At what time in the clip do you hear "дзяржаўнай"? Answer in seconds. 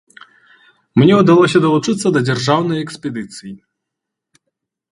2.31-2.79